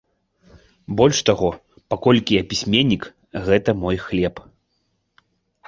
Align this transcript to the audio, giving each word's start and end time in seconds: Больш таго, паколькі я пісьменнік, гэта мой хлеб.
Больш 1.01 1.19
таго, 1.27 1.49
паколькі 1.95 2.39
я 2.41 2.43
пісьменнік, 2.55 3.03
гэта 3.51 3.69
мой 3.85 3.97
хлеб. 4.07 4.35